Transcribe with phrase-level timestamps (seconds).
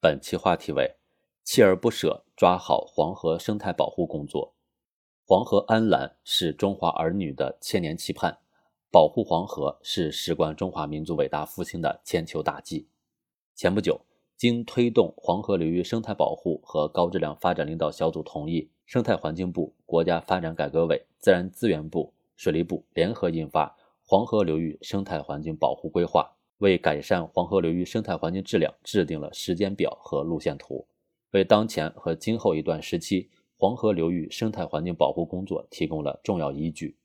[0.00, 0.94] 本期话题为
[1.44, 4.54] “锲而不舍抓好黄河生态保护工作”。
[5.26, 8.38] 黄河安澜是中华儿女的千年期盼，
[8.92, 12.86] 保护黄河是事关中华民族伟大复兴的千秋大计。
[13.56, 14.00] 前不久，
[14.36, 23.66] 经推动黄河流域生态保护和高质量发展领导小组同意，生态环境部、国家发展改革委、自然资源部、水利部联合印发
[24.06, 26.36] 《黄河流域生态环境保护规划》。
[26.58, 30.86] 为改善黄河流域生态环境质量制定了时间表和路线图，
[31.30, 36.96] 为当前和今后一段时期黄河流域生态环境保护工作提供了重要依据。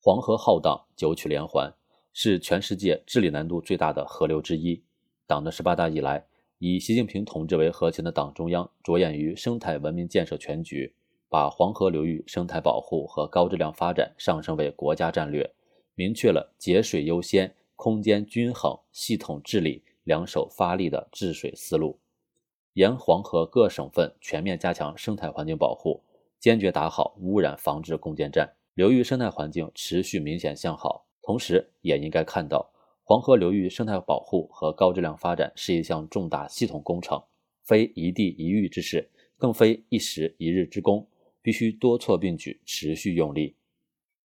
[0.00, 1.72] 黄河浩荡，九曲连环，
[2.12, 4.82] 是全世界治理难度最大的河流之一。
[5.26, 6.26] 党的十八大以来，
[6.58, 10.94] 以习近平同志为核心的党中央着眼于生态文明建设全局，
[11.28, 15.50] 把黄河流域生态保护和高质量发展上升为国家战略，
[15.94, 17.54] 明确了节水优先。
[17.76, 21.98] 空间均衡、系统治理两手发力的治水思路，
[22.74, 26.02] 沿黄河各省份全面加强生态环境保护，
[26.38, 31.06] 坚决打好污染防治攻坚战，流域生态环境持续明显向好。
[31.22, 32.70] 同时，也应该看到，
[33.02, 37.22] 黄河流域生态保护和高质量发展是一项重大系统工程，
[37.62, 41.06] 非一地一域之事，更非一时一日之功，
[41.42, 43.56] 必须多措并举，持续用力。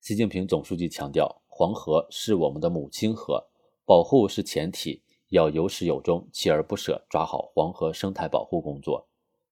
[0.00, 1.41] 习近平总书记强调。
[1.54, 3.46] 黄河是我们的母亲河，
[3.84, 9.06] 保护是前提，要有始有终，锲而不舍抓好黄河生态保护工作。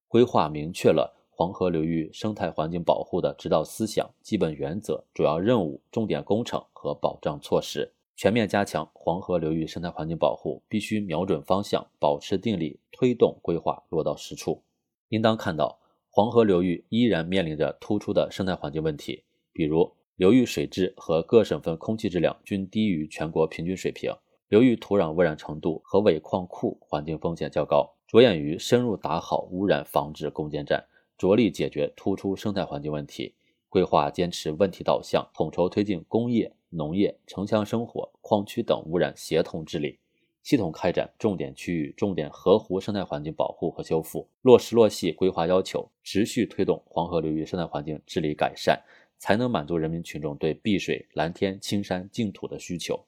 [0.08, 7.92] 规划明确了黄河流域生态环境保护的指导思想、基本原则、主要任务、重点工程和保障措施。
[8.16, 14.62] 全面加强黄河流域生态环境保护，必须瞄准方向，保持定力，推动规划落到实处。
[15.10, 19.92] 应当看到，黄河流域依然面临着突出的生态环境问题，比如。
[20.20, 24.12] 流域水质和各省份空气质量均低于全国平均水平，
[24.50, 27.90] 流域土壤污染程度和尾矿库环境风险较高。
[28.06, 30.84] 着眼于深入打好污染防治攻坚战，
[31.16, 33.34] 着力解决突出生态环境问题。
[33.70, 39.98] 规划坚持问题导向，统筹推进工业、农业、城乡生活、矿区等污染协同治理，
[40.42, 48.78] 系统开展重点区域、重点河湖生态环境保护和修复，落实落细规划要求，持续推动黄河流域生态环境治理改善。
[49.20, 53.04] 才能满足人民群众对碧水、蓝天、青山、净土的需求。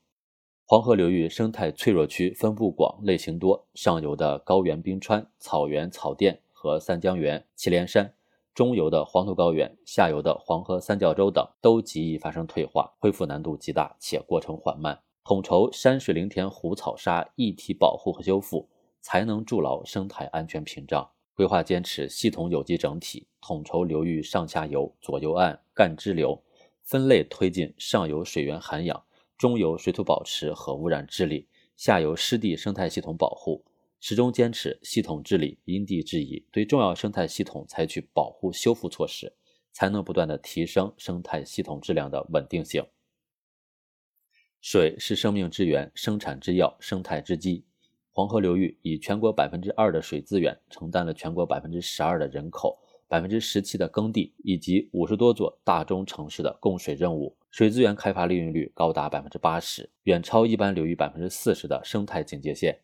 [0.67, 8.15] 黄河流域生态脆弱区分布广、类型多，上游的高原冰川、草原、草甸和三江源、祁连山，
[8.55, 15.01] 中游的黄土高原，下游的黄河三角洲等，都极易发生退化，恢复难度极大且过程缓慢。
[15.25, 18.69] 统筹山水林田湖草沙一体保护和修复，
[19.01, 21.12] 才能筑牢生态安全屏障。
[21.35, 26.43] 规划坚持系统有机整体，统筹流域上下游、左右岸干支流，
[26.83, 29.05] 分类推进上游水源涵养、
[29.39, 33.65] 中游水土保持和污染治理、下游湿地生态系统保护，
[33.99, 39.35] 始终坚持系统治理、因地制宜，对重要生态系统采取保护修复措施，
[39.73, 42.85] 才能不断的提升生态系统质量的稳定性。
[44.61, 47.65] 水是生命之源、生产之要、生态之基。
[48.15, 52.79] 黄河流域以全国百分之二的水资源，承担了全国百分之十二的人口、
[53.09, 62.79] 百分之十七的耕地以及五十多座大中城市的供水任务，水资源开发利用率高达百分之八十，远超一般流域百分之四十的生态警戒线。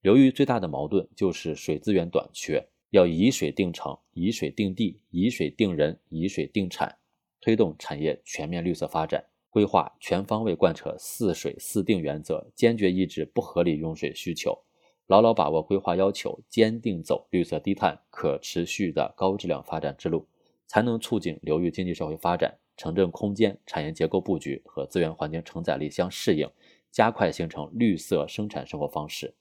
[0.00, 6.92] 流域最大的矛盾就是水资源短缺，要以水定城、以水定地、以水定人、以水定产，
[7.40, 9.24] 推动产业全面绿色发展。
[9.48, 14.58] 规划全方位贯彻“四水四定”原则，坚决抑制不合理用水需求。
[15.06, 20.26] 牢牢把握规划要求，坚定走绿色低碳、可持续的高质量发展之路，
[20.66, 26.48] 才能促进流域经济社会发展，城镇空间、产业结构布局和资源环境承载力相适应，
[26.90, 29.34] 加快形成绿色生产生活方式。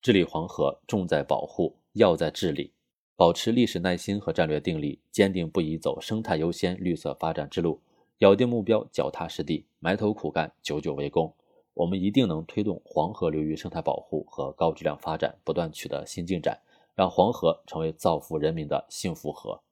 [0.00, 2.72] 治理黄河重在保护，要在治理，
[3.16, 7.80] 保持历史耐心和战略定力，坚定不移走生态优先、绿色发展之路，
[8.18, 11.34] 咬定目标，脚踏实地，埋头苦干，久久为功。
[11.74, 16.60] 我们一定能推动黄河流域生态保护和高质量发展不断取得新进展，
[16.94, 19.63] 让黄河成为造福人民的幸福河。